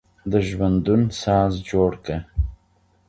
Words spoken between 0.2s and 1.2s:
د ژوندون